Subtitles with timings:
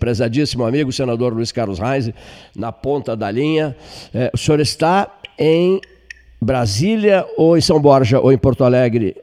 [0.00, 2.10] prezadíssimo amigo, senador Luiz Carlos Reis,
[2.56, 3.76] na ponta da linha.
[4.12, 5.06] É, o senhor está
[5.38, 5.80] em
[6.40, 9.14] Brasília ou em São Borja ou em Porto Alegre?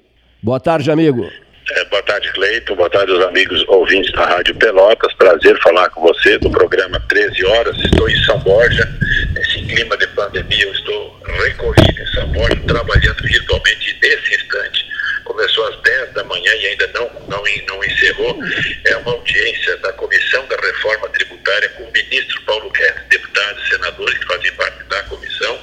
[0.42, 1.28] Boa tarde, amigo.
[1.70, 2.76] É, boa tarde, Cleito.
[2.76, 5.14] Boa tarde aos amigos ouvintes da Rádio Pelotas.
[5.16, 7.78] Prazer falar com você do programa 13 Horas.
[7.84, 8.88] Estou em São Borja.
[9.34, 14.97] Nesse clima de pandemia, eu estou recolhido em São Borja, trabalhando virtualmente nesse instante
[15.28, 18.40] começou às 10 da manhã e ainda não, não, não encerrou,
[18.86, 23.70] é uma audiência da Comissão da Reforma Tributária com o ministro Paulo Guedes, deputados e
[23.70, 25.60] senadores que fazem parte da comissão.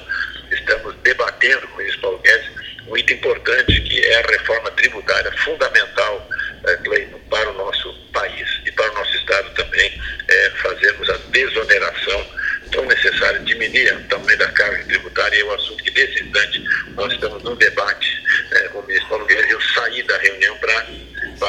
[0.51, 2.55] Estamos debatendo com o ministro Paulo Guedes
[2.87, 6.29] um item importante que é a reforma tributária fundamental,
[6.83, 12.25] Cleiton, para o nosso país e para o nosso Estado também, é, fazermos a desoneração
[12.71, 16.63] tão necessária, diminuir o tamanho da carga tributária, é um assunto que nesse instante
[16.95, 20.85] nós estamos num debate é, com o ministro Paulo Guedes, eu saí da reunião para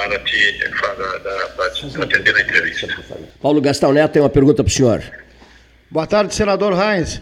[0.09, 2.89] para te, para, para te atender na entrevista.
[3.41, 5.03] Paulo Gastão Neto tem uma pergunta para o senhor.
[5.91, 7.21] Boa tarde, senador Reins.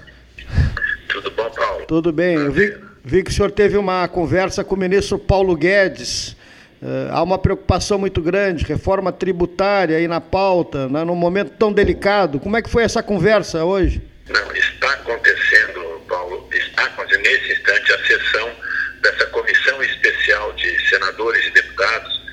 [1.08, 1.86] Tudo bom, Paulo?
[1.86, 2.36] Tudo bem.
[2.36, 6.36] Eu vi, vi que o senhor teve uma conversa com o ministro Paulo Guedes.
[6.82, 11.72] Uh, há uma preocupação muito grande, reforma tributária aí na pauta, né, num momento tão
[11.72, 12.38] delicado.
[12.38, 14.02] Como é que foi essa conversa hoje?
[14.28, 18.50] Não, está acontecendo, Paulo, está acontecendo nesse instante a sessão
[19.02, 22.23] dessa comissão especial de senadores e deputados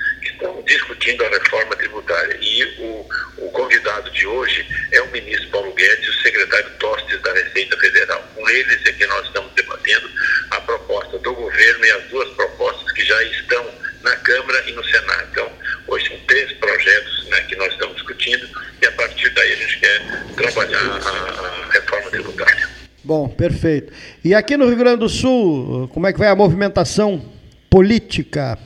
[0.42, 2.38] estão discutindo a reforma tributária.
[2.42, 3.06] E o,
[3.46, 7.78] o convidado de hoje é o ministro Paulo Guedes e o secretário Tostes da Receita
[7.78, 8.24] Federal.
[8.36, 10.10] Com eles é que nós estamos debatendo
[10.50, 13.66] a proposta do governo e as duas propostas que já estão
[14.02, 15.28] na Câmara e no Senado.
[15.32, 15.52] Então,
[15.88, 18.48] hoje são três projetos né, que nós estamos discutindo
[18.82, 20.02] e a partir daí a gente quer
[20.36, 22.70] trabalhar a, a reforma tributária.
[23.04, 23.94] Bom, perfeito.
[24.24, 27.24] E aqui no Rio Grande do Sul, como é que vai a movimentação
[27.70, 28.58] política?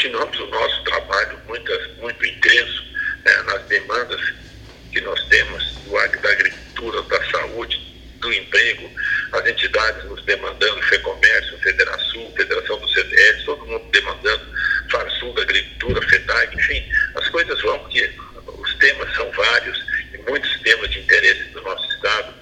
[0.00, 2.84] Continuamos o nosso trabalho muito, muito intenso
[3.22, 4.18] né, nas demandas
[4.90, 7.78] que nós temos do, da agricultura, da saúde,
[8.18, 8.90] do emprego,
[9.32, 14.42] as entidades nos demandando, FEComércio, Federação, Federação do CDS, todo mundo demandando,
[14.90, 16.82] Farsul da Agricultura, FEDAG, enfim,
[17.16, 18.10] as coisas vão porque
[18.46, 19.78] os temas são vários
[20.14, 22.34] e muitos temas de interesse do nosso Estado.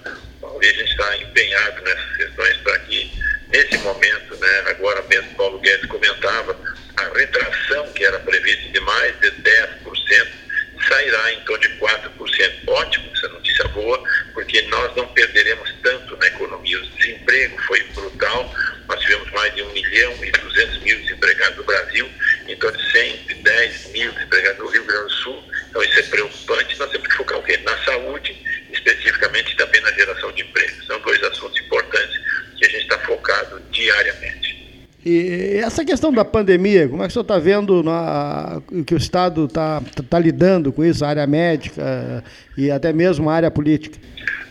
[0.61, 3.11] E a gente está empenhado nessas questões para que,
[3.49, 6.68] nesse momento, né, agora mesmo Paulo Guedes comentava,
[6.99, 10.27] a retração que era prevista de mais de 10%
[10.87, 12.67] sairá em torno de 4%.
[12.67, 14.01] Ótimo, essa notícia boa,
[14.33, 16.79] porque nós não perderemos tanto na economia.
[16.79, 18.53] O desemprego foi brutal,
[18.87, 22.09] nós tivemos mais de 1 milhão e 200 mil desempregados no Brasil,
[22.47, 25.43] em torno de 110 mil desempregados no Rio Grande do Sul.
[25.69, 27.57] Então isso é preocupante, nós temos que focar o quê?
[27.57, 30.85] Na saúde especificamente também na geração de empregos.
[30.85, 32.19] São dois assuntos importantes
[32.57, 34.87] que a gente está focado diariamente.
[35.09, 38.97] E essa questão da pandemia, como é que o senhor está vendo na, que o
[38.97, 42.23] Estado está tá lidando com isso, a área médica
[42.55, 43.97] e até mesmo a área política?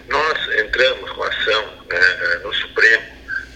[0.08, 3.04] Nós entramos com ação né, no Supremo,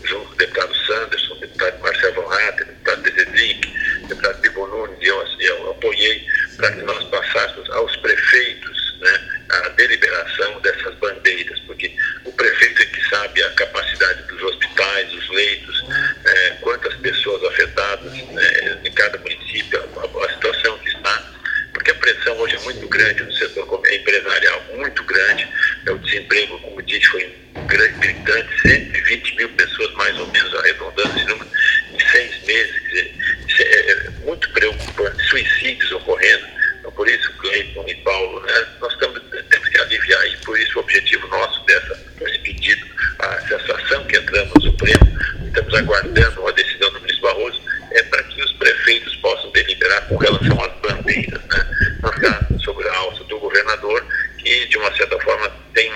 [0.05, 3.75] junto com o deputado Sanderson, deputado Marcelo Von Hatten, deputado Dedezic,
[4.07, 6.25] deputado Bibo Nunes, e eu, eu apoiei
[6.57, 11.93] para que nós passássemos aos prefeitos né, a deliberação dessas bandeiras, porque
[12.25, 15.85] o prefeito é que sabe a capacidade dos hospitais, os leitos,
[16.25, 21.33] é, quantas pessoas afetadas né, em cada município, a, a, situação que está,
[21.73, 25.49] porque a pressão hoje é muito grande no setor empresarial, muito grande,
[25.89, 27.35] o desemprego, como disse, foi
[27.67, 31.49] grande, gritante, 120 mil pessoas mais ou menos, arredondando esse número,
[31.93, 33.13] em seis meses,
[33.59, 36.47] é, é muito preocupante, suicídios ocorrendo,
[36.83, 40.79] então, por isso, Cleiton e Paulo, né, nós estamos, temos que aliviar e por isso
[40.79, 42.85] o objetivo nosso dessa, desse pedido,
[43.21, 48.23] a sensação que entramos no Supremo, estamos aguardando uma decisão do ministro Barroso, é para
[48.25, 53.23] que os prefeitos possam deliberar com relação às bandeiras, né, não ficar sobre a alça
[53.25, 54.05] do governador,
[54.39, 55.93] que de uma certa forma tem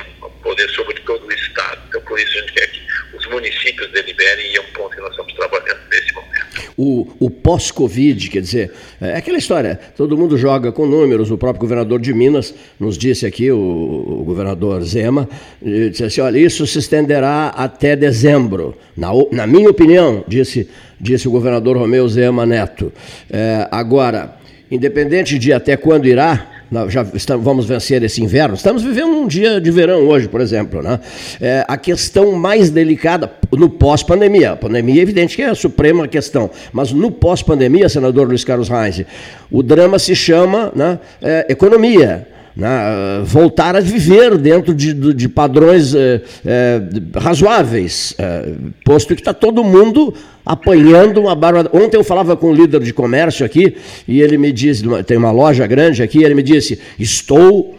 [0.47, 1.83] poder sobre todo o Estado.
[1.89, 2.81] Então, por isso a gente quer que
[3.15, 6.73] os municípios deliberem e é um ponto que nós estamos trabalhando nesse momento.
[6.77, 11.63] O, o pós-Covid, quer dizer, é aquela história, todo mundo joga com números, o próprio
[11.63, 15.27] governador de Minas nos disse aqui, o, o governador Zema,
[15.63, 20.69] disse assim, olha, isso se estenderá até dezembro, na, na minha opinião, disse,
[21.01, 22.93] disse o governador Romeu Zema Neto.
[23.31, 24.37] É, agora,
[24.71, 26.57] independente de até quando irá,
[26.89, 28.55] já estamos, vamos vencer esse inverno.
[28.55, 30.83] Estamos vivendo um dia de verão hoje, por exemplo.
[30.83, 30.99] Né?
[31.41, 34.53] É, a questão mais delicada no pós-pandemia.
[34.53, 38.69] A pandemia é evidente que é a suprema questão, mas no pós-pandemia, senador Luiz Carlos
[38.69, 39.05] Reis,
[39.51, 42.29] o drama se chama né, é, economia.
[42.57, 46.81] né, voltar a viver dentro de, de padrões é, é,
[47.15, 50.15] razoáveis, é, posto que está todo mundo
[50.45, 51.69] apanhando uma barba.
[51.73, 53.77] Ontem eu falava com um líder de comércio aqui
[54.09, 57.77] e ele me disse, tem uma loja grande aqui, ele me disse, estou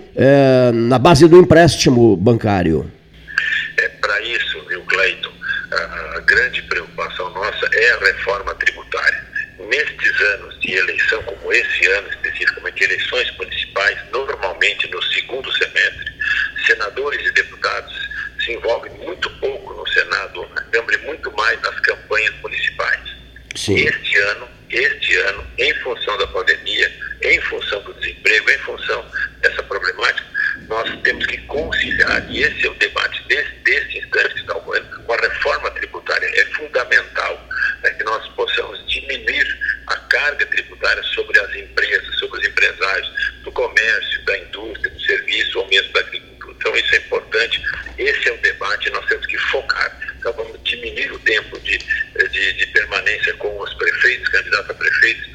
[0.74, 2.92] na base do empréstimo bancário.
[3.78, 5.30] É para isso, viu, Cleiton,
[6.16, 9.26] a grande preocupação nossa é a reforma tributária
[9.60, 16.12] nestes anos de eleição, como esse ano especificamente, eleições municipais, normalmente no segundo semestre,
[16.66, 18.10] senadores e deputados
[18.44, 23.00] se envolvem muito pouco no Senado, na Câmara e muito mais nas campanhas municipais.
[23.56, 23.76] Sim.
[23.76, 29.06] Este ano, este ano, em função da pandemia, em função do desemprego, em função
[29.42, 30.28] dessa problemática,
[30.68, 35.04] nós temos que conciliar, e esse é o debate desse, desse instante que está ocorrendo,
[35.04, 36.28] com a reforma tributária.
[36.28, 37.48] É fundamental
[37.84, 39.58] né, que nós possamos diminuir
[39.88, 43.10] a carga tributária sobre as empresas, sobre os empresários
[43.44, 46.56] do comércio, da indústria, do serviço ou mesmo da agricultura.
[46.60, 47.64] Então, isso é importante.
[47.98, 49.98] Esse é o debate, nós temos que focar.
[50.18, 55.28] Então, vamos diminuir o tempo de, de, de permanência com os prefeitos, candidatos a prefeitos,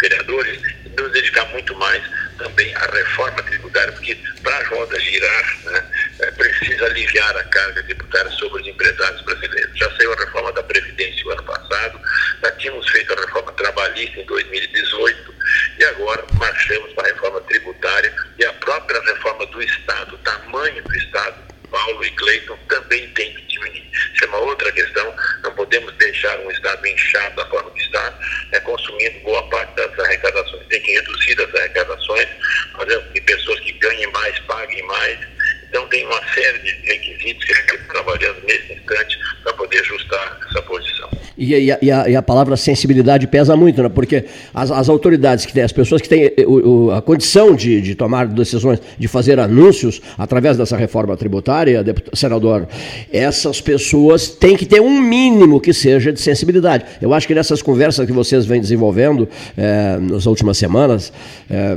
[0.00, 2.02] vereadores, e nos dedicar muito mais
[2.38, 2.86] também à
[3.16, 5.84] reforma tributária, porque para a roda girar, né,
[6.20, 9.78] é, precisa aliviar a carga tributária sobre os empresários brasileiros.
[9.78, 11.98] Já saiu a reforma da Previdência o ano passado,
[12.42, 15.34] já tínhamos feito a reforma trabalhista em 2018
[15.78, 20.82] e agora marchamos para a reforma tributária e a própria reforma do Estado, o tamanho
[20.82, 21.45] do Estado,
[21.76, 23.90] Paulo e Cleiton também tem que diminuir.
[24.14, 28.18] Isso é uma outra questão, não podemos deixar um Estado inchado da forma que está,
[28.52, 30.66] é, consumindo boa parte das arrecadações.
[30.68, 32.28] Tem que reduzir as arrecadações,
[32.72, 35.18] fazer com que pessoas que ganhem mais paguem mais.
[35.68, 40.62] Então tem uma série de requisitos que estamos trabalhando nesse instante para poder ajustar essa
[40.62, 41.10] posição.
[41.38, 43.90] E, e, a, e, a, e, a, palavra sensibilidade pesa muito, né?
[43.90, 44.24] porque
[44.54, 47.80] as, as autoridades que têm, as pessoas que têm eh, o, o, a condição de,
[47.82, 52.66] de, tomar decisões, de fazer anúncios através dessa reforma tributária, deputado, senador,
[53.12, 56.86] essas pessoas têm que ter um mínimo que seja de sensibilidade.
[57.02, 59.28] Eu acho que nessas conversas que vocês vêm desenvolvendo
[59.58, 61.12] é, nas últimas semanas,
[61.50, 61.76] é,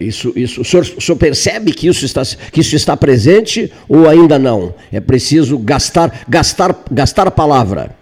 [0.00, 2.22] isso, isso, o, senhor, o senhor percebe que isso, está,
[2.52, 4.72] que isso está presente ou ainda não?
[4.92, 7.97] É preciso gastar, gastar, gastar a palavra.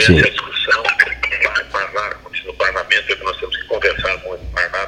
[0.00, 0.18] Sim.
[0.18, 0.82] Essa é discussão
[2.44, 4.38] no parlamento é que nós temos que conversar com o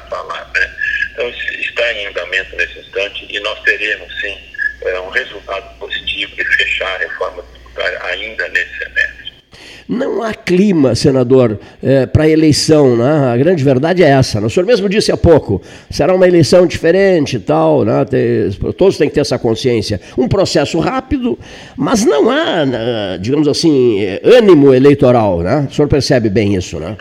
[0.09, 0.51] falar.
[0.53, 0.75] Né?
[1.11, 4.37] Então, está em andamento nesse instante e nós teremos, sim,
[4.81, 9.26] é, um resultado positivo de fechar a reforma tributária ainda nesse semestre.
[9.87, 12.97] Não há clima, senador, é, para a eleição.
[12.97, 13.33] Né?
[13.33, 14.41] A grande verdade é essa.
[14.41, 14.47] Né?
[14.47, 17.85] O senhor mesmo disse há pouco, será uma eleição diferente e tal.
[17.85, 17.93] Né?
[18.77, 20.01] todos têm que ter essa consciência.
[20.17, 21.39] Um processo rápido,
[21.75, 25.41] mas não há, né, digamos assim, ânimo eleitoral.
[25.41, 25.67] Né?
[25.69, 26.97] O senhor percebe bem isso, né?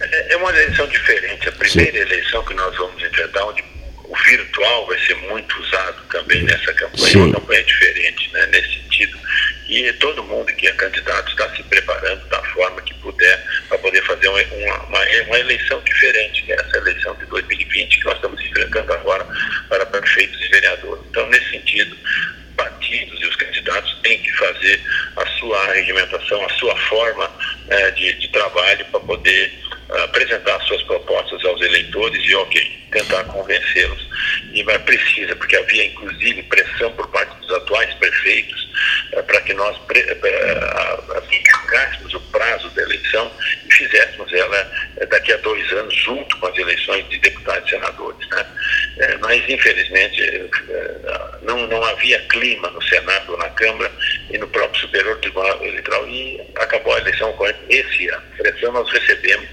[0.00, 1.48] É, é uma eleição diferente.
[1.48, 1.98] A primeira Sim.
[1.98, 3.62] eleição que nós vamos enfrentar, onde
[4.04, 7.18] o virtual vai ser muito usado também nessa campanha, Sim.
[7.18, 9.25] uma campanha diferente, né, nesse sentido
[9.68, 14.02] e todo mundo que é candidato está se preparando da forma que puder para poder
[14.04, 18.40] fazer uma, uma, uma, eleição diferente, que é essa eleição de 2020 que nós estamos
[18.40, 19.26] enfrentando agora
[19.68, 21.04] para prefeitos e vereadores.
[21.10, 21.96] Então, nesse sentido,
[22.56, 24.80] partidos e os candidatos têm que fazer
[25.16, 27.30] a sua regimentação, a sua forma
[27.68, 29.52] é, de, de trabalho para poder
[29.88, 34.06] apresentar suas propostas aos eleitores e, ok, tentar convencê-los.
[34.52, 38.68] E vai precisa, porque havia inclusive pressão por parte dos atuais prefeitos
[39.12, 39.76] uh, para que nós
[41.16, 43.30] aplicarmos uh, o prazo da eleição
[43.66, 44.70] e fizéssemos ela
[45.10, 48.28] daqui a dois anos, junto com as eleições de deputados e senadores.
[48.28, 48.46] Né?
[49.20, 50.50] mas, infelizmente,
[51.42, 53.90] não, não havia clima no Senado na Câmara
[54.30, 57.34] e no próprio Superior Tribunal Eleitoral e acabou a eleição
[57.68, 58.22] esse ano.
[58.38, 59.46] Pressão nós recebemos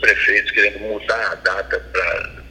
[0.00, 1.80] prefeitos querendo mudar a data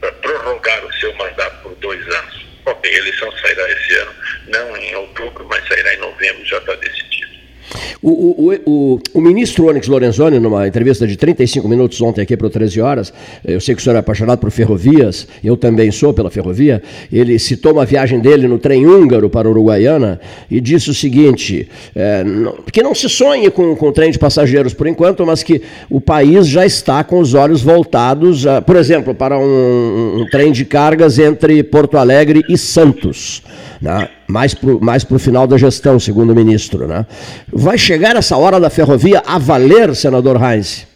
[0.00, 2.46] para prorrogar o seu mandato por dois anos.
[2.66, 4.14] Ok, a eleição sairá esse ano,
[4.48, 7.09] não em outubro, mas sairá em novembro, já está decidido.
[8.02, 12.46] O, o, o, o, ministro Onyx Lorenzoni, numa entrevista de 35 minutos ontem aqui para
[12.46, 13.12] o 13 horas,
[13.44, 17.38] eu sei que o senhor é apaixonado por ferrovias, eu também sou pela ferrovia, ele
[17.38, 20.18] citou uma viagem dele no trem húngaro para Uruguaiana
[20.50, 24.18] e disse o seguinte, é, não, que não se sonhe com, com o trem de
[24.18, 28.76] passageiros por enquanto, mas que o país já está com os olhos voltados, a, por
[28.76, 33.42] exemplo, para um, um trem de cargas entre Porto Alegre e Santos
[33.80, 34.10] né?
[34.26, 36.86] mais para o mais final da gestão, segundo o ministro.
[36.86, 37.06] Né?
[37.52, 40.86] Vai chegar essa hora da ferrovia a valer, senador Heinz?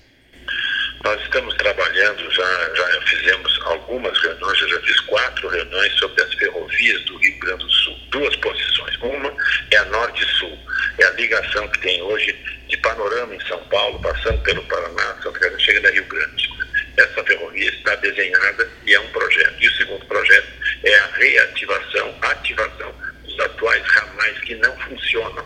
[1.03, 6.35] Nós estamos trabalhando, já, já fizemos algumas reuniões, eu já fiz quatro reuniões sobre as
[6.35, 7.95] ferrovias do Rio Grande do Sul.
[8.11, 8.97] Duas posições.
[9.03, 9.33] Uma
[9.71, 10.59] é a Norte-Sul,
[10.99, 12.35] é a ligação que tem hoje
[12.69, 16.54] de Panorama em São Paulo, passando pelo Paraná, Santa Catarina, chegando a Rio Grande.
[16.97, 19.55] Essa ferrovia está desenhada e é um projeto.
[19.61, 20.49] E o segundo projeto
[20.85, 25.45] é a reativação, ativação dos atuais ramais que não funcionam.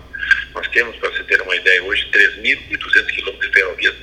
[0.55, 3.95] Nós temos, para você ter uma ideia, hoje 3.200 quilômetros de ferrovias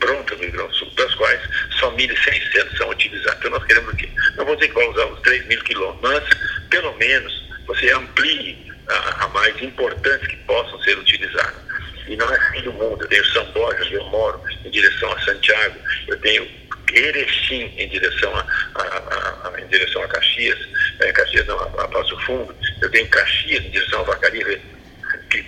[0.00, 1.40] prontas no Rio Grande do Sul, das quais
[1.78, 3.38] só 1.600 são utilizados.
[3.38, 4.08] Então nós queremos o quê?
[4.36, 8.72] Não vou dizer que vai usar os 3 mil quilômetros, mas pelo menos você amplie
[8.88, 11.68] a, a mais importantes que possam ser utilizadas.
[12.06, 13.02] E não é fim do mundo.
[13.02, 16.48] Eu tenho São Borja, eu moro em direção a Santiago, eu tenho
[16.92, 20.58] Erechim em direção a, a, a, em direção a Caxias,
[21.00, 24.60] é, Caxias não, a, a Passo Fundo, eu tenho Caxias em direção a Vacaria,
[25.30, 25.44] que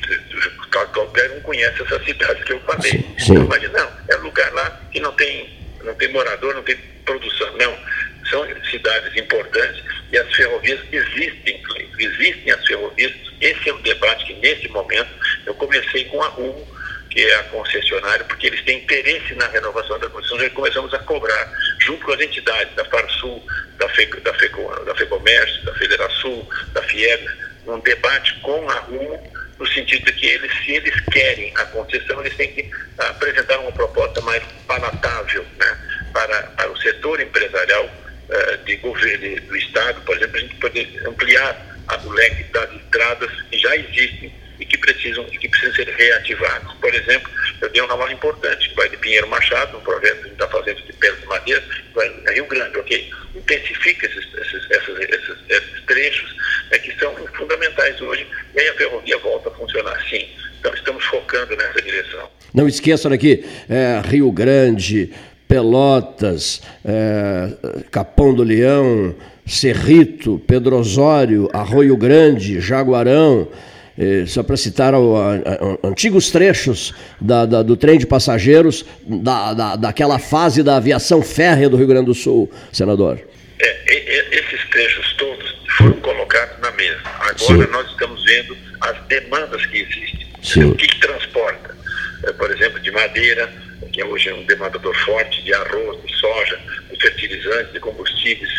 [0.92, 2.90] qualquer um conhece essas cidades que eu falei.
[2.90, 3.32] Sim, sim.
[3.32, 5.48] Então, imagina, não, é lugar lá que não tem,
[5.82, 7.56] não tem morador, não tem produção.
[7.56, 7.76] Não,
[8.30, 9.82] são cidades importantes
[10.12, 11.62] e as ferrovias existem,
[11.98, 13.12] existem as ferrovias.
[13.40, 15.10] Esse é o debate que, nesse momento,
[15.46, 16.66] eu comecei com a Rumo,
[17.10, 20.98] que é a concessionária, porque eles têm interesse na renovação da concessão, e começamos a
[21.00, 23.44] cobrar, junto com as entidades da Farsul,
[23.78, 27.28] da, Fe, da, FECO, da FEComércio, da Federação, da FIEB,
[27.66, 32.20] um debate com a Rumo, no sentido de que eles, se eles querem a concessão,
[32.20, 35.78] eles têm que apresentar uma proposta mais palatável né,
[36.12, 41.02] para, para o setor empresarial uh, de governo do Estado, por exemplo, a gente poder
[41.06, 45.74] ampliar a, o leque das estradas que já existem e que precisam, e que precisam
[45.74, 46.72] ser reativados.
[46.74, 50.28] Por exemplo, eu dei um nome importante, que vai de Pinheiro Machado, um projeto que
[50.28, 51.62] está fazendo de Pedro de Madeira,
[51.94, 53.10] vai a Rio Grande, ok?
[53.34, 56.36] Intensifica esses, esses, esses, esses, trechos
[56.70, 60.28] né, que são fundamentais hoje, e aí a ferrovia volta a funcionar sim.
[60.60, 62.28] Então estamos focando nessa direção.
[62.52, 65.12] Não esqueçam aqui, é, Rio Grande,
[65.48, 73.48] Pelotas, é, Capão do Leão, Cerrito, Pedro Osório, Arroio Grande, Jaguarão,
[74.00, 78.82] é, só para citar o, a, a, antigos trechos da, da, do trem de passageiros
[79.06, 83.20] da, da, daquela fase da aviação férrea do Rio Grande do Sul, senador.
[83.60, 87.02] É, esses trechos todos foram colocados na mesa.
[87.04, 87.70] Agora Sim.
[87.70, 90.26] nós estamos vendo as demandas que existem.
[90.42, 90.70] Sim.
[90.70, 91.76] O que, que transporta?
[92.24, 93.52] É, por exemplo, de madeira,
[93.92, 96.58] que hoje é um demandador forte, de arroz, de soja,
[96.90, 98.50] de fertilizantes, de combustíveis,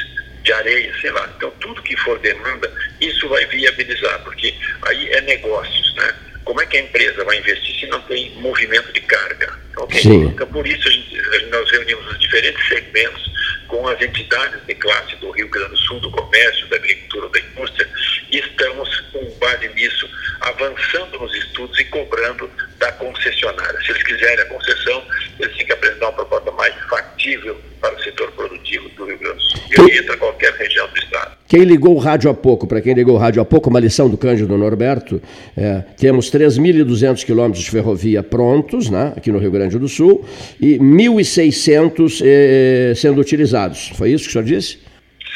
[0.43, 1.27] de areia, sei lá.
[1.35, 2.71] Então, tudo que for demanda,
[3.01, 4.53] isso vai viabilizar, porque
[4.83, 6.15] aí é negócios, né?
[6.43, 9.59] Como é que a empresa vai investir se não tem movimento de carga?
[9.77, 10.01] Okay?
[10.03, 13.31] Então, por isso, a gente, nós reunimos os diferentes segmentos
[13.67, 17.39] com as entidades de classe do Rio Grande do Sul, do comércio, da agricultura, da
[17.39, 17.87] indústria,
[18.31, 20.09] e estamos, com base nisso,
[20.41, 22.49] avançando nos estudos e cobrando
[22.81, 23.79] da concessionária.
[23.85, 25.03] Se eles quiserem a concessão,
[25.39, 29.35] eles têm que apresentar uma proposta mais factível para o setor produtivo do Rio Grande
[29.35, 29.61] do Sul.
[29.69, 31.37] E aí entra qualquer região do Estado.
[31.47, 34.09] Quem ligou o rádio há pouco, para quem ligou o rádio há pouco, uma lição
[34.09, 35.21] do Cândido Norberto,
[35.55, 40.25] é, temos 3.200 quilômetros de ferrovia prontos, né, aqui no Rio Grande do Sul,
[40.59, 43.89] e 1.600 é, sendo utilizados.
[43.95, 44.79] Foi isso que o senhor disse?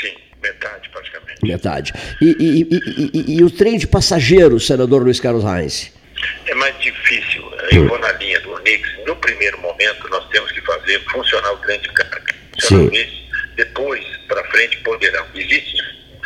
[0.02, 1.46] Sim, metade praticamente.
[1.46, 1.94] Metade.
[2.22, 5.94] E, e, e, e o trem de passageiros, senador Luiz Carlos Reis?
[6.48, 7.05] É mais difícil.
[7.76, 8.90] Eu vou na linha do Onix.
[9.06, 12.36] No primeiro momento, nós temos que fazer funcionar o trem de carga.
[13.56, 15.26] Depois, para frente, poderão.
[15.34, 15.82] Existem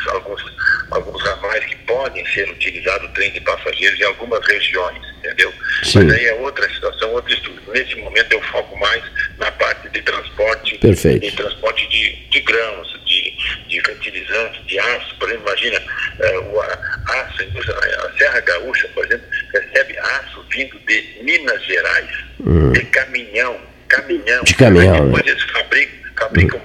[0.08, 0.44] alguns,
[0.92, 5.54] alguns ramais que podem ser utilizados o trem de passageiros em algumas regiões, entendeu?
[5.84, 6.04] Sim.
[6.04, 7.62] Mas aí é outra situação, outro estudo.
[7.72, 9.04] Nesse momento eu foco mais
[9.38, 11.22] na parte de transporte, Perfeito.
[11.22, 13.34] de transporte de, de grãos, de,
[13.68, 19.28] de fertilizantes, de aço, por exemplo, imagina uh, o aço, a Serra Gaúcha, por exemplo,
[19.54, 22.72] recebe aço vindo de Minas Gerais, hum.
[22.72, 24.44] de caminhão, caminhão.
[24.44, 25.06] De caminhão.
[25.06, 25.32] Depois né?
[25.32, 26.62] eles fabricam fabricam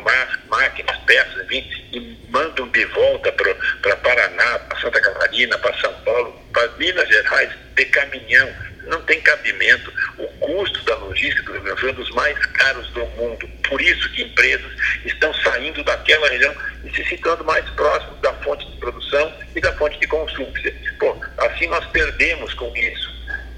[0.50, 6.32] máquinas, peças, enfim, e mandam de volta para Paraná, para Santa Catarina, para São Paulo,
[6.52, 8.48] para Minas Gerais, de caminhão.
[8.86, 9.90] Não tem cabimento.
[10.18, 13.06] O custo da logística do Rio Grande do Sul é um dos mais caros do
[13.06, 13.48] mundo.
[13.66, 14.70] Por isso que empresas
[15.06, 18.13] estão saindo daquela região e se situando mais próximo
[18.44, 20.52] fonte de produção e da fonte de consumo.
[21.00, 23.14] Pô, assim nós perdemos com isso.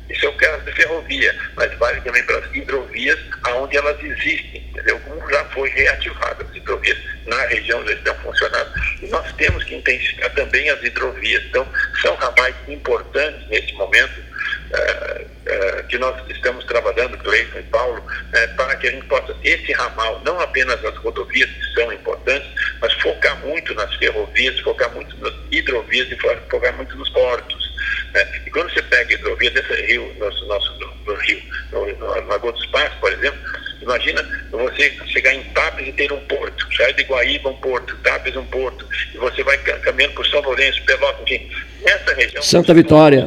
[0.09, 4.65] Isso é o caso da ferrovia, mas vale também para as hidrovias, aonde elas existem,
[4.71, 5.01] entendeu?
[5.01, 8.73] Como já foi reativada as hidrovias na região já estão funcionando.
[9.03, 11.43] E nós temos que intensificar também as hidrovias.
[11.47, 11.67] Então,
[12.01, 15.26] são ramais importantes nesse momento, uh,
[15.57, 19.73] uh, que nós estamos trabalhando, Cleiton e Paulo, uh, para que a gente possa, esse
[19.73, 22.49] ramal, não apenas as rodovias que são importantes,
[22.81, 27.67] mas focar muito nas ferrovias, focar muito nas hidrovias e focar muito nos portos.
[28.13, 28.43] Né?
[28.47, 32.53] E quando você pega hidrovia desse rio, nosso, nosso no, no rio, no, no Lagoa
[32.53, 33.39] dos Passos, por exemplo,
[33.83, 38.37] imagina você chegar em Tapes e ter um porto, sair de Guaíba um porto, Tapes
[38.37, 41.51] um porto, e você vai caminhando por São Lourenço, Pelotas, enfim,
[41.83, 42.43] nessa região...
[42.43, 43.27] Santa Vitória.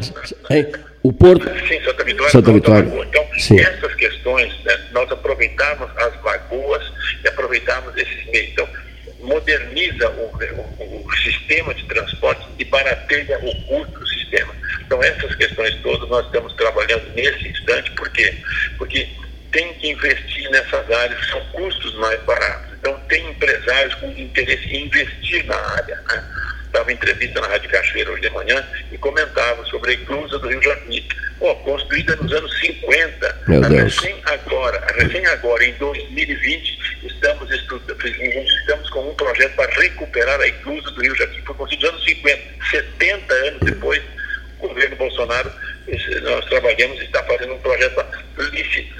[1.02, 1.46] O Porto.
[1.68, 2.32] Sim, Santa Vitória.
[2.32, 3.06] Santa Vitória.
[3.08, 3.60] Então, Sim.
[3.60, 6.84] essas questões, né, nós aproveitamos as lagoas
[7.24, 8.50] e aproveitamos esses meios.
[8.52, 8.68] Então,
[9.22, 10.26] moderniza o,
[10.84, 14.54] o, o, sistema de transporte e barateia o custo do sistema.
[14.86, 18.36] Então, essas questões todas nós estamos trabalhando nesse instante, por quê?
[18.78, 19.08] Porque
[19.52, 22.74] tem que investir nessas áreas, são custos mais baratos.
[22.80, 26.02] Então, tem empresários com interesse em investir na área.
[26.08, 26.24] Né?
[26.70, 30.48] Estava em entrevista na Rádio Cachoeira hoje de manhã e comentava sobre a inclusa do
[30.48, 30.62] Rio.
[31.40, 33.96] Oh, construída nos anos 50, Meu Deus.
[33.96, 40.92] recém agora, recém agora, em 2020, estamos estamos com um projeto para recuperar a inclusa
[40.92, 41.44] do Rio Janeiro.
[41.44, 44.04] Foi construída nos anos 50, 70 anos depois,
[44.60, 45.52] o governo Bolsonaro,
[46.22, 48.06] nós trabalhamos e está fazendo um projeto,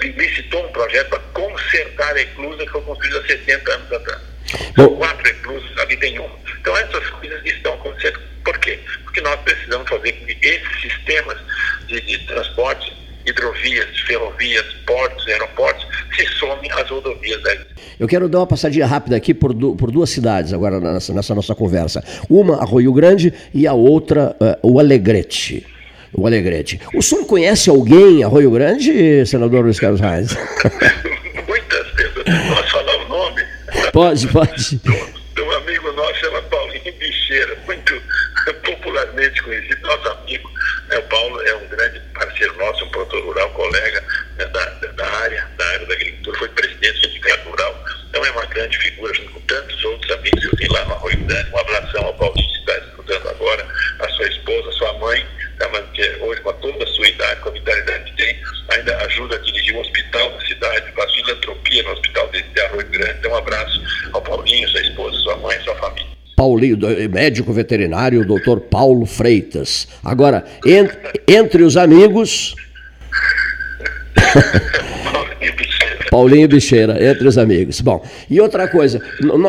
[0.02, 4.22] licitou um projeto para consertar a inclusa que foi construída há 70 anos atrás.
[4.74, 6.40] São quatro eclusas, ali tem uma.
[6.60, 8.20] Então essas coisas estão acontecendo.
[8.44, 8.78] Por quê?
[9.04, 11.38] Porque nós precisamos fazer com que esses sistemas
[11.86, 12.92] de, de transporte,
[13.26, 15.86] hidrovias, ferrovias, portos, aeroportos,
[16.16, 17.54] se somem às rodovias da
[18.00, 21.34] eu quero dar uma passadinha rápida aqui por, du por duas cidades agora nessa, nessa,
[21.34, 22.02] nossa conversa.
[22.30, 25.66] Uma, Arroio Grande, e a outra, uh, o Alegrete.
[26.10, 26.80] O Alegrete.
[26.94, 30.34] O senhor conhece alguém Arroio Grande, senador Luiz Carlos Reis?
[31.46, 32.24] Muitas pessoas.
[32.24, 33.42] Posso falar o nome?
[33.92, 34.80] Pode, pode.
[35.38, 36.40] Um amigo nosso chama
[37.30, 38.02] Bicheira, muito
[38.64, 40.50] popularmente conhecido, nosso amigo.
[40.88, 40.98] Né?
[40.98, 44.04] O Paulo é um grande parceiro nosso, um produtor rural, colega
[44.36, 48.30] né, da, da área, da área da agricultura, foi presidente do sindicato rural, então é
[48.32, 51.50] uma grande figura, junto com tantos outros amigos que eu tenho lá no Arroio Grande.
[51.50, 53.66] Um abração ao Paulinho que está escutando agora,
[54.00, 55.26] a sua esposa, a sua mãe,
[55.58, 59.36] tá, que hoje com toda a sua idade, com a vitalidade que tem, ainda ajuda
[59.36, 63.18] a dirigir um hospital na cidade, faz filantropia no hospital de Arroio Grande.
[63.20, 63.80] Então um abraço
[64.12, 66.10] ao Paulinho, sua esposa, sua mãe, sua família.
[66.40, 66.49] Paulinho,
[67.10, 69.88] médico veterinário, doutor Paulo Freitas.
[70.04, 70.88] Agora, en,
[71.26, 72.54] entre os amigos.
[76.10, 77.80] Paulinho Bicheira, entre os amigos.
[77.80, 79.00] Bom, e outra coisa,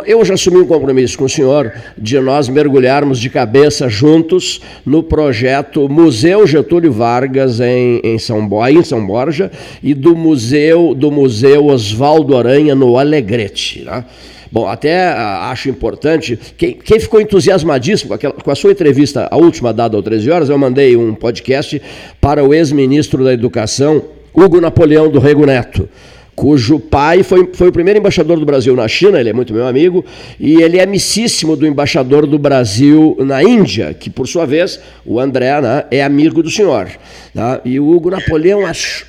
[0.06, 5.02] eu já assumi um compromisso com o senhor de nós mergulharmos de cabeça juntos no
[5.02, 9.52] projeto Museu Getúlio Vargas em, em São, em São Borja
[9.82, 13.84] e do Museu do Museu Oswaldo Aranha no Alegrete.
[13.84, 14.06] Né?
[14.52, 19.28] Bom, até ah, acho importante, quem, quem ficou entusiasmadíssimo com, aquela, com, a sua entrevista,
[19.32, 21.82] a última dada ao 13 horas, eu mandei um podcast
[22.20, 25.88] para o ex-ministro da Educação, Hugo Napoleão do Rego Neto
[26.36, 29.68] cujo pai foi, foi o primeiro embaixador do Brasil na China, ele é muito meu
[29.68, 30.04] amigo,
[30.40, 35.20] e ele é amicíssimo do embaixador do Brasil na Índia, que por sua vez, o
[35.20, 36.90] André né, é amigo do senhor.
[37.34, 37.62] Tá?
[37.64, 39.06] E o Hugo Napoleão acho.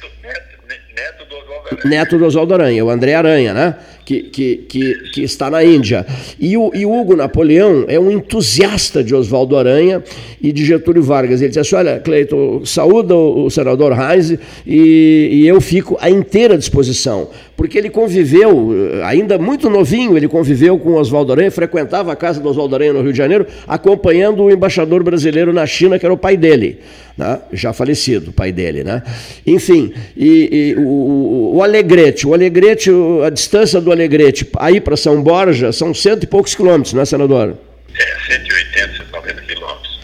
[1.86, 3.76] Neto do Oswaldo Aranha, o André Aranha, né?
[4.04, 6.04] Que, que, que, que, está na Índia.
[6.38, 10.02] E o, e Hugo Napoleão é um entusiasta de Oswaldo Aranha
[10.42, 11.40] e de Getúlio Vargas.
[11.40, 14.30] Ele disse assim: Olha, Cleiton, saúda o, o senador Reis
[14.66, 17.28] e, e eu fico à inteira disposição
[17.62, 18.70] porque ele conviveu,
[19.04, 23.02] ainda muito novinho, ele conviveu com Oswaldo Aranha, frequentava a casa do Oswaldo Aranha no
[23.02, 26.78] Rio de Janeiro, acompanhando o embaixador brasileiro na China, que era o pai dele,
[27.16, 27.38] né?
[27.52, 28.82] já falecido, o pai dele.
[28.82, 29.00] Né?
[29.46, 32.90] Enfim, e, e o, o, Alegrete, o Alegrete,
[33.24, 37.04] a distância do Alegrete aí para São Borja são cento e poucos quilômetros, não é,
[37.04, 37.56] senador?
[37.94, 40.00] É, 180, 190 quilômetros.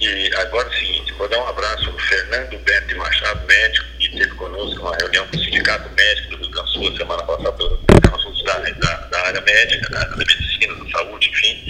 [0.00, 4.06] E agora é o seguinte, vou dar um abraço ao Fernando Bete Machado, médico, que
[4.06, 7.80] esteve conosco numa reunião com o Sindicato Médico da sua semana passada pelos
[8.14, 11.64] assuntos da, da, da, área médica, da, da, medicina, da saúde, enfim.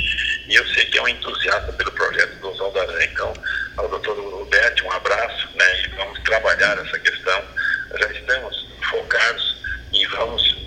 [0.49, 3.09] E eu sei que é um entusiasta pelo projeto do Oswaldo Aranha.
[3.13, 3.33] Então,
[3.77, 5.83] ao doutor Roberto, um abraço, né?
[5.85, 7.43] E vamos trabalhar essa questão.
[7.99, 9.57] Já estamos focados
[9.93, 10.64] e vamos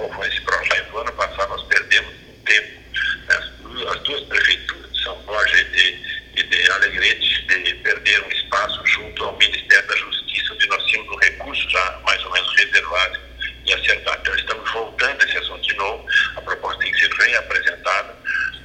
[0.00, 0.92] novo nesse projeto.
[0.92, 2.80] No ano passado nós perdemos um tempo.
[3.28, 3.50] Né?
[3.90, 9.36] As duas prefeituras de São Borja e de, de Alegrete de, perderam espaço junto ao
[9.36, 13.20] Ministério da Justiça, onde nós tínhamos um recurso já mais ou menos reservado
[13.66, 14.18] e acertar.
[14.20, 16.06] Então, estamos voltando a esse assunto de novo.
[16.36, 18.16] A proposta tem que ser reapresentada.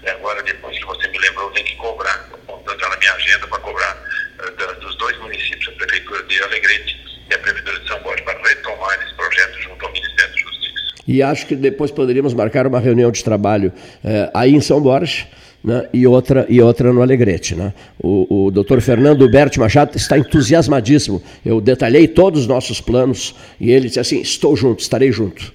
[0.04, 2.15] E agora, depois que você me lembrou, tem que cobrar.
[2.24, 3.98] Estou apontando na minha agenda para cobrar
[4.39, 8.48] uh, dos dois municípios, a Prefeitura de Alegrete e a Prefeitura de São Borja, para
[8.48, 10.95] retomar esse projeto junto ao Ministério da Justiça.
[11.08, 13.72] E acho que depois poderíamos marcar uma reunião de trabalho
[14.04, 15.28] uh, aí em São Borja
[15.63, 17.56] né, e, outra, e outra no Alegrete.
[17.56, 17.74] Né?
[18.00, 21.22] O, o doutor Fernando Berti Machado está entusiasmadíssimo.
[21.44, 25.52] Eu detalhei todos os nossos planos e ele disse assim: estou junto, estarei junto.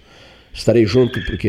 [0.53, 1.49] Estarei junto porque.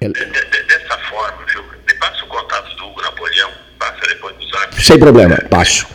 [0.00, 0.12] Ele...
[0.12, 1.62] Dessa forma, viu?
[1.62, 4.82] Me passa o contato do Hugo Napoleão, passa depois do zap.
[4.82, 5.86] Sem problema, passo.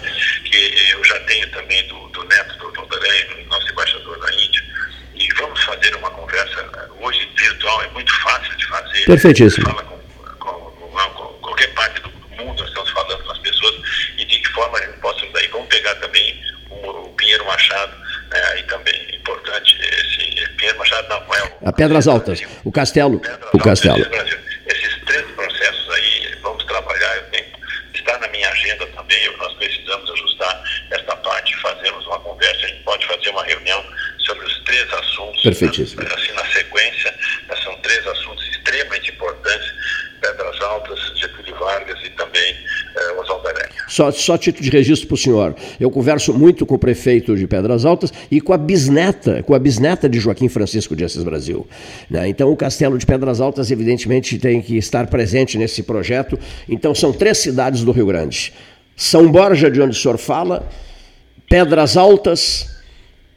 [9.12, 9.70] Perfeitíssimo.
[9.70, 10.00] Fala com,
[10.40, 13.76] com, com qualquer parte do, do mundo, nós estamos falando com as pessoas
[14.18, 15.44] e de que forma a gente possa ajudar.
[15.44, 17.92] E vamos pegar também o, o Pinheiro Machado,
[18.32, 22.62] né, e também é importante esse Pinheiro Machado, não, é o, A Pedras Altas, Brasil,
[22.64, 23.20] o Castelo.
[23.20, 24.02] Pedras o Castelo.
[24.02, 24.40] É Brasil.
[24.68, 27.48] Esses três processos aí, vamos trabalhar, eu tenho,
[27.94, 32.70] está na minha agenda também, eu, nós precisamos ajustar esta parte, fazermos uma conversa, a
[32.70, 33.84] gente pode fazer uma reunião
[34.20, 35.44] sobre os três assuntos.
[35.44, 36.02] Perfeitíssimo.
[36.02, 36.71] Assim, na sequência
[43.92, 45.54] Só, só título de registro para o senhor.
[45.78, 49.60] Eu converso muito com o prefeito de Pedras Altas e com a bisneta, com a
[49.60, 51.68] bisneta de Joaquim Francisco de Assis Brasil.
[52.10, 52.30] Né?
[52.30, 56.40] Então o Castelo de Pedras Altas, evidentemente, tem que estar presente nesse projeto.
[56.70, 58.54] Então são três cidades do Rio Grande.
[58.96, 60.70] São Borja, de onde o senhor fala,
[61.50, 62.71] Pedras Altas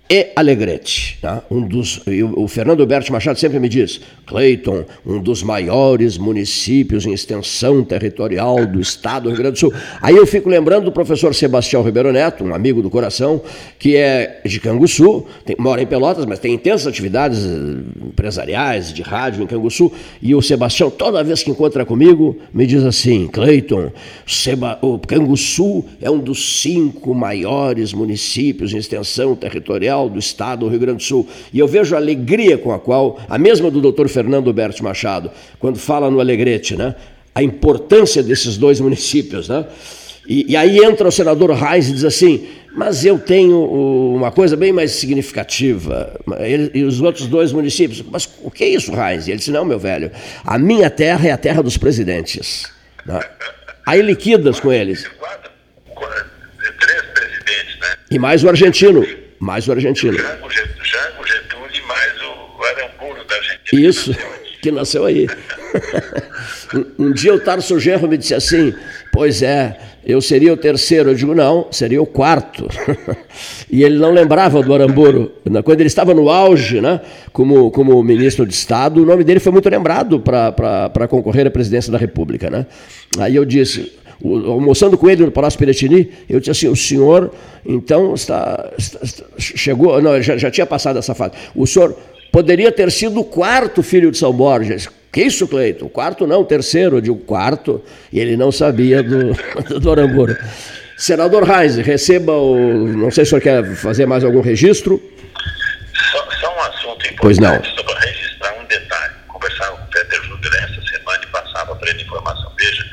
[0.09, 1.19] e Alegrete.
[1.21, 1.43] Tá?
[1.51, 2.03] Um dos,
[2.37, 8.67] o Fernando Alberto Machado sempre me diz, Cleiton, um dos maiores municípios em extensão territorial
[8.67, 9.73] do estado do Rio Grande do Sul.
[10.03, 13.41] Aí eu fico lembrando do professor Sebastião Ribeiro Neto, um amigo do coração,
[13.79, 19.03] que é de Canguçu, tem, mora em Pelotas, mas tem intensas atividades eh, empresariais, de
[19.03, 19.91] rádio em Canguçu,
[20.21, 23.91] e o Sebastião, toda vez que encontra comigo, me diz assim, Cleiton,
[24.83, 30.79] o Canguçu é um dos cinco maiores municípios em extensão territorial do Estado do Rio
[30.79, 31.29] Grande do Sul.
[31.53, 35.31] E eu vejo a alegria com a qual, a mesma do doutor Fernando Berto Machado,
[35.59, 36.95] quando fala no Alegrete, né?
[37.35, 39.49] a importância desses dois municípios.
[39.49, 39.65] Né?
[40.29, 43.63] E, e aí entra o senador Reis e diz assim, mas eu tenho
[44.15, 46.13] uma coisa bem mais significativa.
[46.41, 48.03] Ele, e os outros dois municípios.
[48.11, 49.29] Mas o que é isso, Reis?
[49.29, 50.11] Ele disse: Não, meu velho,
[50.45, 52.65] a minha terra é a terra dos presidentes.
[53.07, 53.21] Né?
[53.87, 55.05] Aí liquidas com eles.
[55.05, 57.97] Três presidentes, né?
[58.11, 59.07] E mais o argentino.
[59.39, 60.17] Mais o argentino.
[60.17, 63.89] Jango Getúlio e mais o Aramburo da Argentina.
[63.89, 64.17] Isso,
[64.63, 65.27] que nasceu aí.
[66.99, 68.75] um, um, dia o Tarso Genro me disse assim:
[69.13, 71.11] Pois é, eu seria o terceiro.
[71.11, 72.69] Eu digo: Não, seria o quarto.
[73.71, 75.33] e ele não lembrava do Aramburo.
[75.65, 77.01] Quando ele estava no auge, né,
[77.33, 81.91] como, como ministro de Estado, o nome dele foi muito lembrado para concorrer à presidência
[81.91, 82.51] da República.
[82.51, 82.67] Né?
[83.19, 83.93] Aí eu disse
[84.23, 87.33] almoçando com ele no Palácio Piratini, eu disse assim, o senhor,
[87.65, 91.97] então, está, está, chegou, não, já, já, tinha passado essa fase, o senhor
[92.31, 94.89] poderia ter sido o quarto filho de São Borges.
[95.13, 95.87] Que isso, Cleito?
[95.87, 97.81] O quarto não, o terceiro, eu digo quarto,
[98.13, 99.33] e ele não sabia do,
[99.79, 100.37] do Aramburu.
[100.97, 102.89] Senador Reis, receba o.
[102.89, 105.03] Não sei se o senhor quer fazer mais algum registro.
[106.11, 107.21] Só, só um assunto importante.
[107.21, 107.63] Pois não.
[107.65, 109.15] Só para registrar um detalhe.
[109.29, 112.53] Conversava com o Peter Júnior essa semana e passava para ele informação.
[112.59, 112.85] Veja,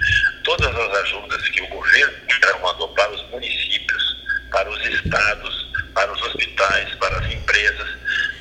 [1.02, 2.14] ajudas que o governo
[2.62, 4.18] mandou para os municípios,
[4.52, 7.88] para os estados, para os hospitais, para as empresas,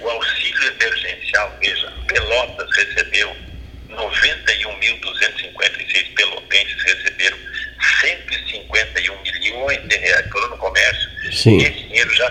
[0.01, 3.37] o auxílio emergencial, veja, Pelotas recebeu
[3.91, 7.37] 91.256 pelotenses receberam
[8.01, 10.29] 151 milhões de reais.
[10.31, 11.11] Foram no comércio.
[11.33, 11.57] Sim.
[11.59, 12.31] Esse dinheiro já,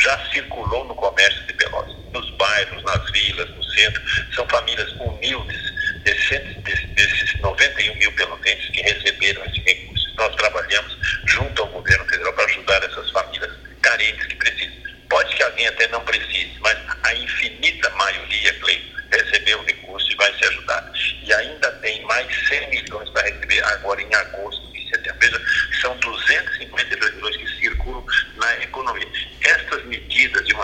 [0.00, 4.02] já circulou no comércio de Pelotas, nos bairros, nas vilas, no centro.
[4.34, 5.60] São famílias humildes
[6.04, 6.54] desses,
[6.94, 10.14] desses 91 mil pelotenses que receberam esse recurso.
[10.16, 14.78] Nós trabalhamos junto ao governo federal para ajudar essas famílias carentes que precisam.
[15.08, 20.16] Pode que alguém até não precise, mas a infinita maioria, Cleiton, recebeu o recurso e
[20.16, 20.92] vai ser ajudada.
[21.22, 25.18] E ainda tem mais 100 milhões para receber agora em agosto e setembro.
[25.20, 25.40] Veja,
[25.80, 28.04] são 252 milhões que circulam
[28.36, 29.08] na economia.
[29.42, 30.54] Estas medidas, de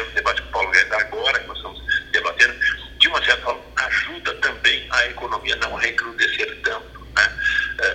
[0.00, 2.54] uma certa forma, eu debate com o Paulo Guedes agora que nós estamos debatendo,
[2.98, 7.32] de uma certa forma, ajuda também a economia não recrudescer tanto, né?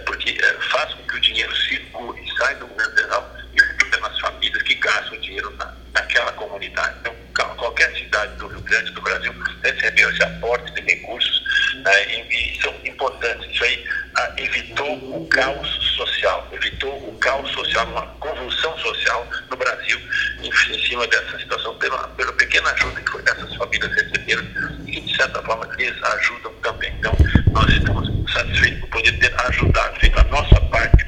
[0.06, 0.38] porque
[0.72, 4.62] faz com que o dinheiro circule e saia do governo federal e fica nas famílias
[4.64, 6.98] que gastam dinheiro na, naquela comunidade.
[7.00, 9.34] Então, qualquer cidade do Rio Grande do Brasil
[9.64, 11.44] recebeu esse aporte de recursos
[11.84, 13.50] né, e, e, são importantes.
[13.52, 13.86] Isso aí
[14.16, 20.00] ah, evitou o caos social, evitou o caos social, uma convulsão social no Brasil,
[20.42, 24.44] em, em cima dessa situação, pela, pela pequena ajuda que essas famílias receberam
[24.86, 26.94] e que, de certa forma, eles ajudam também.
[27.00, 27.16] Então,
[27.52, 31.00] nós estamos satisfeitos por poder ter ajudado, feito a nossa parte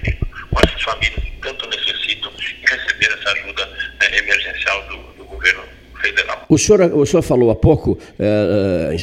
[0.51, 3.65] com essas famílias que tanto necessitam e receber essa ajuda
[3.99, 5.63] né, emergencial do, do governo
[6.01, 6.45] federal.
[6.49, 8.95] O senhor, o senhor falou há pouco é,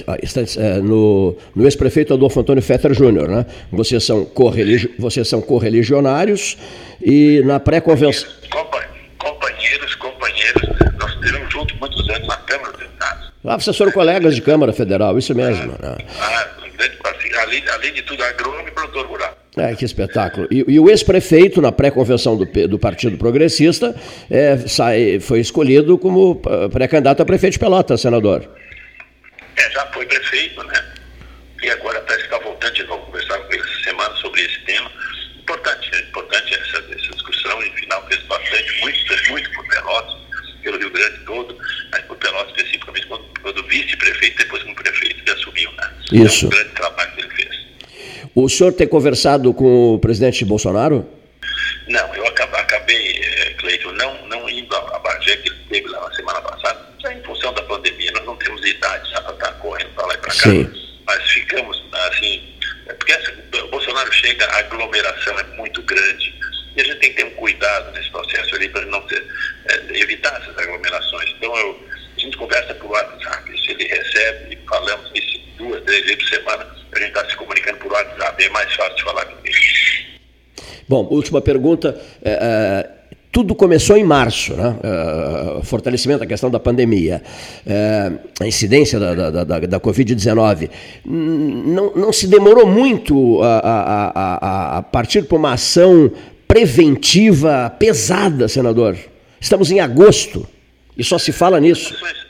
[0.56, 3.46] é, no, no ex-prefeito Adolfo Antônio Fetter Júnior, né?
[3.70, 6.56] Vocês são, correligi vocês são correligionários
[7.02, 8.28] e na pré-convenção...
[9.18, 10.62] Companheiros, companheiros,
[10.98, 13.32] nós estivemos juntos muitos anos na Câmara dos Deputados.
[13.44, 15.74] Ah, vocês foram colegas de Câmara Federal, isso mesmo.
[15.82, 15.98] Ah, né?
[16.20, 16.48] ah,
[17.42, 19.27] além, além de tudo, agrônomo e produtor rural.
[19.58, 20.46] É, que espetáculo.
[20.50, 23.94] E, e o ex-prefeito, na pré-convenção do, do, Partido Progressista,
[24.30, 26.40] é, sai, foi escolhido como
[26.72, 28.48] pré-candidato a prefeito de Pelotas, senador.
[29.56, 30.84] É, já foi prefeito, né?
[31.62, 34.60] E agora parece que está voltando de novo, conversar com ele essa semana sobre esse
[34.60, 34.90] tema.
[35.40, 40.14] Importante, é importante essa, essa discussão, e final fez bastante, muito, fez muito por Pelotas,
[40.62, 41.58] pelo Rio Grande todo,
[41.90, 44.74] mas por Pelotas especificamente, quando, quando vice-prefeito, depois como
[46.12, 46.46] Isso.
[46.46, 47.17] É um grande trabalho que.
[48.40, 51.04] O senhor tem conversado com o presidente Bolsonaro?
[51.88, 56.14] Não, eu acabei, eh, Cleiton, não, não indo a Bagé, que ele esteve lá na
[56.14, 59.90] semana passada, já em função da pandemia, nós não temos idade já para estar correndo
[59.96, 60.50] para lá e para cá.
[60.50, 60.70] Sim.
[61.04, 62.54] Mas ficamos, assim,
[62.86, 66.32] é porque essa, o Bolsonaro chega, a aglomeração é muito grande,
[66.76, 69.26] e a gente tem que ter um cuidado nesse processo ali para não ter,
[69.68, 71.28] é, evitar essas aglomerações.
[71.36, 71.76] Então, eu,
[72.16, 76.28] a gente conversa por WhatsApp, se ele recebe, e falamos isso duas, três vezes por
[76.28, 80.18] semana, a gente está se comunicando por WhatsApp, é mais fácil de falar com ele.
[80.88, 82.00] Bom, última pergunta.
[82.22, 82.98] É, é,
[83.30, 84.74] tudo começou em março, né?
[85.58, 87.22] Uh, fortalecimento da questão da pandemia,
[87.66, 90.70] uh, a incidência da, da, da, da Covid-19.
[91.04, 96.10] Não, não se demorou muito a, a, a, a partir para uma ação
[96.48, 98.96] preventiva pesada, senador.
[99.38, 100.48] Estamos em agosto
[100.96, 101.94] e só se fala nisso.
[101.94, 102.26] As ações,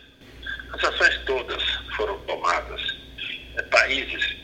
[0.74, 1.62] as ações todas
[1.96, 2.96] foram tomadas.
[3.56, 4.36] É, países,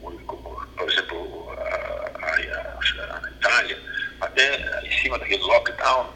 [0.00, 3.78] como, por exemplo, a, a Itália,
[4.20, 6.06] até em cima daquele lockdown,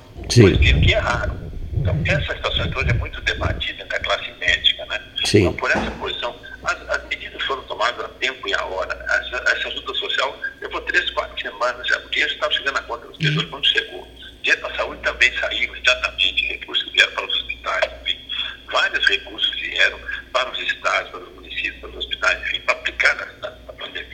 [0.40, 0.56] Sim.
[0.56, 1.50] coisa que, que erraram.
[1.74, 5.00] Então, essa situação toda é muito debatida entre a classe médica, né?
[5.24, 5.40] Sim.
[5.40, 8.92] Então, por essa posição, as, as, medidas foram tomadas a tempo e a hora.
[8.92, 13.06] Essa, essa ajuda social levou três, quatro semanas já, porque isso estava chegando a conta
[13.06, 14.08] das pessoas quando chegou.
[14.42, 18.18] Dinheiro da saúde também saiu imediatamente, recursos que vieram para os hospitais, enfim.
[18.72, 20.00] Vários recursos vieram
[20.32, 24.06] para os estados, para os municípios, para os hospitais, enfim, para aplicar na, na pandemia.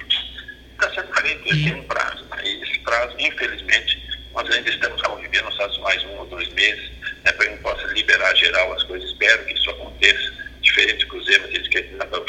[0.73, 2.25] Está sendo feito, tem um prazo.
[2.31, 2.43] Né?
[2.45, 4.03] E esse prazo, infelizmente,
[4.35, 5.27] nós ainda estamos convivendo
[5.87, 6.91] mais um ou dois meses,
[7.25, 9.09] né, para que a gente possa liberar geral as coisas.
[9.09, 12.25] Espero que isso aconteça, diferente do Cruzeiro, mas eles querem até o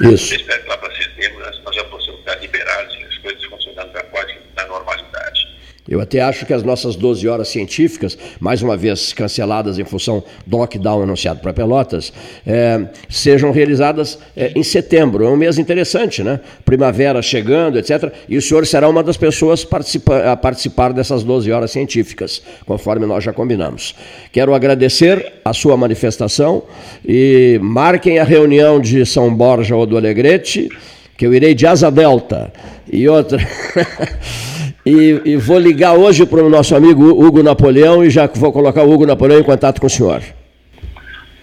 [0.00, 0.14] final do ano.
[0.14, 0.34] Isso.
[0.34, 3.92] Eu espero que lá para setembro nós já possamos estar liberados e as coisas funcionando
[4.10, 5.48] quase na normalidade.
[5.88, 10.22] Eu até acho que as nossas 12 horas científicas, mais uma vez canceladas em função
[10.46, 12.12] do lockdown anunciado para Pelotas,
[12.46, 15.24] é, sejam realizadas é, em setembro.
[15.24, 16.38] É um mês interessante, né?
[16.64, 18.12] Primavera chegando, etc.
[18.28, 23.06] E o senhor será uma das pessoas participa a participar dessas 12 horas científicas, conforme
[23.06, 23.94] nós já combinamos.
[24.32, 26.62] Quero agradecer a sua manifestação
[27.04, 30.68] e marquem a reunião de São Borja ou do Alegrete,
[31.16, 32.52] que eu irei de Asa Delta.
[32.92, 33.38] E outra.
[34.84, 38.82] E, e, vou ligar hoje para o nosso amigo Hugo Napoleão e já vou colocar
[38.82, 40.22] o Hugo Napoleão em contato com o senhor.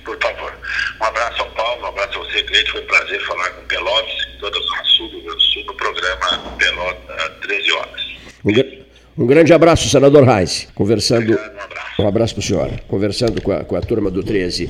[0.03, 0.51] Por favor.
[0.99, 2.71] Um abraço ao Paulo, um abraço a você, Cleide.
[2.71, 5.63] Foi um prazer falar com Pelotas, toda a Zona Sul do Rio Grande do Sul,
[5.67, 8.01] no programa Pelotas, 13 horas.
[8.43, 10.67] Um, um, grande abraço, senador Reis.
[10.73, 11.33] Conversando.
[11.33, 12.01] Obrigado, um abraço.
[12.01, 12.71] Um abraço para o senhor.
[12.87, 14.67] Conversando com a, com a turma do 13.